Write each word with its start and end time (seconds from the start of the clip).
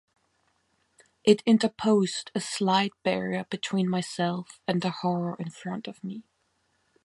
It 1.23 1.43
interposed 1.45 2.31
a 2.33 2.39
slight 2.39 2.91
barrier 3.03 3.45
between 3.51 3.87
myself 3.87 4.59
and 4.67 4.81
the 4.81 4.89
horror 4.89 5.35
in 5.37 5.51
front 5.51 5.87
of 5.87 6.03
me. 6.03 6.23